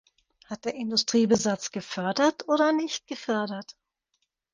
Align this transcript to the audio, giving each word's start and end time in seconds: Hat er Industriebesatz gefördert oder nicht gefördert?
Hat 0.47 0.65
er 0.65 0.73
Industriebesatz 0.73 1.69
gefördert 1.71 2.47
oder 2.49 2.71
nicht 2.73 3.05
gefördert? 3.05 3.75